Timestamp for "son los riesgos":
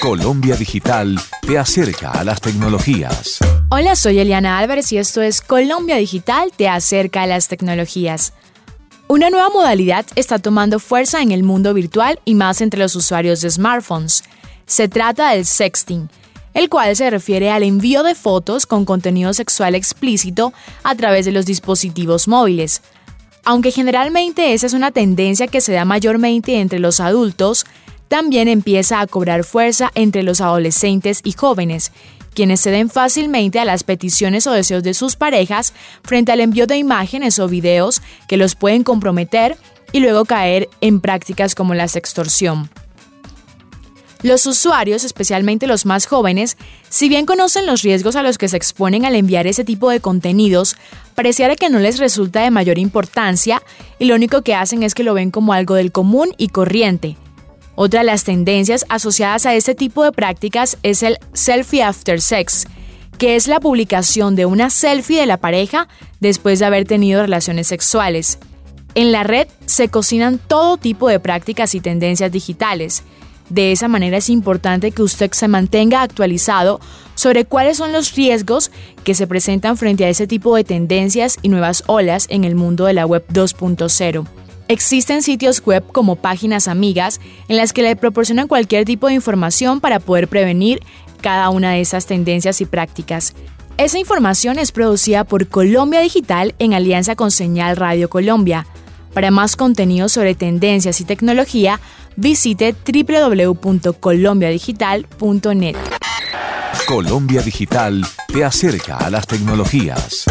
77.78-78.70